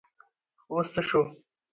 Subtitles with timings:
[0.71, 1.21] اوس څه شو؟